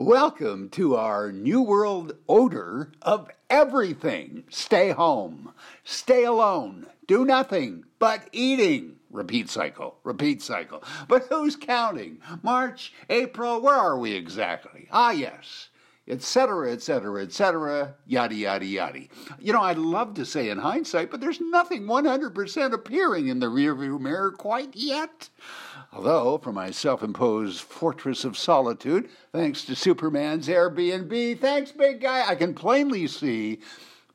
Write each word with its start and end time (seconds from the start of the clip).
Welcome 0.00 0.68
to 0.70 0.94
our 0.94 1.32
New 1.32 1.60
World 1.60 2.12
Order 2.28 2.92
of 3.02 3.28
everything. 3.50 4.44
Stay 4.48 4.90
home, 4.90 5.52
stay 5.82 6.22
alone, 6.22 6.86
do 7.08 7.24
nothing 7.24 7.82
but 7.98 8.28
eating. 8.30 9.00
Repeat 9.10 9.50
cycle, 9.50 9.96
repeat 10.04 10.40
cycle. 10.40 10.84
But 11.08 11.26
who's 11.28 11.56
counting? 11.56 12.20
March, 12.44 12.92
April, 13.10 13.60
where 13.60 13.74
are 13.74 13.98
we 13.98 14.12
exactly? 14.12 14.86
Ah, 14.92 15.10
yes 15.10 15.68
etc., 16.08 16.72
etc., 16.72 17.22
etc., 17.22 17.94
yada, 18.06 18.34
yada, 18.34 18.64
yada. 18.64 19.00
You 19.38 19.52
know, 19.52 19.62
I'd 19.62 19.78
love 19.78 20.14
to 20.14 20.24
say 20.24 20.48
in 20.48 20.58
hindsight, 20.58 21.10
but 21.10 21.20
there's 21.20 21.40
nothing 21.40 21.84
100% 21.84 22.72
appearing 22.72 23.28
in 23.28 23.40
the 23.40 23.46
rearview 23.46 24.00
mirror 24.00 24.32
quite 24.32 24.74
yet. 24.74 25.28
Although, 25.92 26.38
from 26.38 26.54
my 26.54 26.70
self 26.70 27.02
imposed 27.02 27.60
fortress 27.60 28.24
of 28.24 28.36
solitude, 28.36 29.08
thanks 29.32 29.64
to 29.64 29.74
Superman's 29.74 30.48
Airbnb, 30.48 31.40
thanks, 31.40 31.72
big 31.72 32.00
guy, 32.00 32.28
I 32.28 32.34
can 32.34 32.54
plainly 32.54 33.06
see 33.06 33.60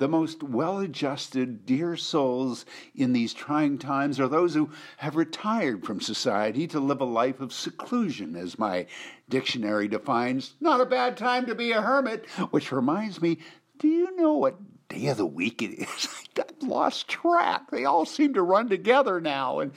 the 0.00 0.08
most 0.08 0.42
well 0.42 0.78
adjusted, 0.78 1.66
dear 1.66 1.94
souls 1.94 2.64
in 2.94 3.12
these 3.12 3.34
trying 3.34 3.76
times 3.78 4.18
are 4.18 4.28
those 4.28 4.54
who 4.54 4.70
have 4.96 5.14
retired 5.14 5.84
from 5.84 6.00
society 6.00 6.66
to 6.66 6.80
live 6.80 7.02
a 7.02 7.04
life 7.04 7.38
of 7.38 7.52
seclusion, 7.52 8.34
as 8.34 8.58
my 8.58 8.86
dictionary 9.28 9.86
defines. 9.86 10.54
Not 10.58 10.80
a 10.80 10.86
bad 10.86 11.18
time 11.18 11.44
to 11.46 11.54
be 11.54 11.72
a 11.72 11.82
hermit, 11.82 12.26
which 12.50 12.72
reminds 12.72 13.20
me 13.20 13.38
do 13.78 13.88
you 13.88 14.16
know 14.16 14.32
what 14.32 14.56
day 14.88 15.06
of 15.06 15.18
the 15.18 15.26
week 15.26 15.62
it 15.62 15.74
is? 15.78 16.08
I've 16.38 16.66
lost 16.66 17.08
track. 17.08 17.70
They 17.70 17.84
all 17.84 18.06
seem 18.06 18.34
to 18.34 18.42
run 18.42 18.68
together 18.68 19.20
now. 19.20 19.60
And 19.60 19.72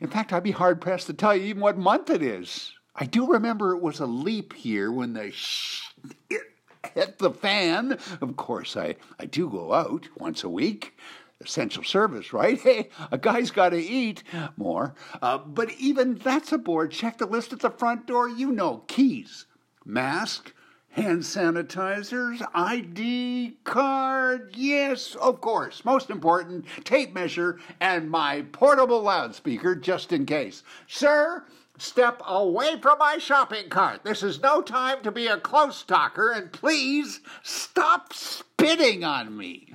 in 0.00 0.08
fact, 0.08 0.32
I'd 0.32 0.42
be 0.42 0.50
hard 0.50 0.80
pressed 0.80 1.06
to 1.08 1.14
tell 1.14 1.34
you 1.34 1.44
even 1.44 1.62
what 1.62 1.78
month 1.78 2.10
it 2.10 2.22
is. 2.22 2.72
I 2.94 3.06
do 3.06 3.26
remember 3.26 3.74
it 3.74 3.82
was 3.82 4.00
a 4.00 4.06
leap 4.06 4.64
year 4.64 4.92
when 4.92 5.14
the 5.14 5.30
sh- 5.30 5.92
it 6.28 6.42
hit 6.94 7.18
the 7.18 7.30
fan. 7.30 7.98
Of 8.20 8.36
course, 8.36 8.76
I, 8.76 8.96
I 9.18 9.26
do 9.26 9.48
go 9.48 9.72
out 9.72 10.08
once 10.16 10.44
a 10.44 10.48
week. 10.48 10.96
Essential 11.40 11.82
service, 11.82 12.32
right? 12.32 12.60
Hey, 12.62 12.88
a 13.10 13.18
guy's 13.18 13.50
got 13.50 13.70
to 13.70 13.82
eat 13.82 14.22
more. 14.56 14.94
Uh, 15.20 15.38
but 15.38 15.72
even 15.72 16.14
that's 16.14 16.52
a 16.52 16.56
aboard. 16.56 16.92
Check 16.92 17.18
the 17.18 17.26
list 17.26 17.52
at 17.52 17.60
the 17.60 17.70
front 17.70 18.06
door. 18.06 18.28
You 18.28 18.52
know, 18.52 18.84
keys, 18.86 19.46
mask, 19.84 20.54
hand 20.90 21.22
sanitizers, 21.22 22.46
ID 22.54 23.56
card. 23.64 24.54
Yes, 24.56 25.16
of 25.16 25.40
course. 25.40 25.84
Most 25.84 26.10
important, 26.10 26.66
tape 26.84 27.12
measure 27.12 27.58
and 27.80 28.10
my 28.10 28.42
portable 28.52 29.02
loudspeaker 29.02 29.74
just 29.74 30.12
in 30.12 30.26
case. 30.26 30.62
Sir, 30.86 31.44
Step 31.82 32.22
away 32.24 32.80
from 32.80 32.96
my 33.00 33.18
shopping 33.18 33.68
cart. 33.68 34.04
This 34.04 34.22
is 34.22 34.40
no 34.40 34.62
time 34.62 35.02
to 35.02 35.10
be 35.10 35.26
a 35.26 35.36
close 35.36 35.82
talker, 35.82 36.30
and 36.30 36.52
please 36.52 37.18
stop 37.42 38.12
spitting 38.12 39.02
on 39.02 39.36
me. 39.36 39.74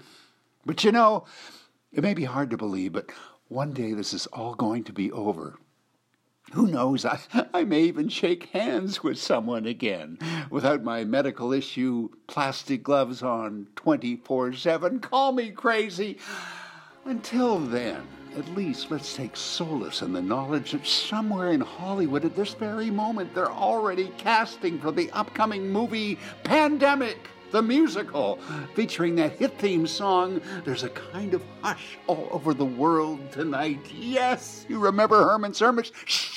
But 0.66 0.86
you 0.86 0.94
know, 0.94 1.26
it 1.92 2.02
may 2.02 2.14
be 2.14 2.24
hard 2.24 2.50
to 2.52 2.58
believe, 2.58 2.94
but 2.94 3.12
one 3.50 3.74
day 3.74 3.92
this 3.92 4.14
is 4.14 4.26
all 4.28 4.56
going 4.56 4.86
to 4.86 4.94
be 4.94 5.12
over. 5.12 5.60
Who 6.54 6.68
knows? 6.68 7.04
I, 7.04 7.20
I 7.54 7.66
may 7.66 7.82
even 7.82 8.08
shake 8.08 8.52
hands 8.52 9.04
with 9.04 9.18
someone 9.18 9.66
again 9.66 10.18
without 10.50 10.86
my 10.86 11.04
medical 11.04 11.52
issue 11.52 12.08
plastic 12.26 12.84
gloves 12.84 13.22
on 13.22 13.68
24 13.76 14.54
7. 14.54 15.02
Call 15.02 15.34
me 15.34 15.52
crazy. 15.52 16.20
Until 17.04 17.60
then, 17.60 18.02
at 18.38 18.48
least 18.50 18.92
let's 18.92 19.16
take 19.16 19.36
solace 19.36 20.04
in 20.04 20.14
the 20.14 20.22
knowledge 20.22 20.72
that 20.72 20.86
somewhere 20.86 21.52
in 21.52 21.62
Hollywood 21.62 22.24
at 22.24 22.36
this 22.36 22.54
very 22.54 22.92
moment 22.92 23.34
they're 23.34 23.52
already 23.52 24.12
casting 24.18 24.80
for 24.80 24.92
the 24.92 25.10
upcoming 25.12 25.72
movie 25.72 26.20
Pandemic, 26.44 27.18
the 27.52 27.62
musical, 27.62 28.40
featuring 28.76 29.16
that 29.16 29.34
hit 29.34 29.58
theme 29.58 29.88
song. 29.88 30.40
There's 30.66 30.84
a 30.84 30.90
kind 30.90 31.34
of 31.34 31.44
hush 31.62 31.98
all 32.06 32.28
over 32.32 32.54
the 32.54 32.66
world 32.66 33.32
tonight. 33.32 33.80
Yes, 33.92 34.66
you 34.70 34.80
remember 34.80 35.24
Herman's 35.24 35.60
Hermits? 35.60 35.92
Shh 36.06 36.37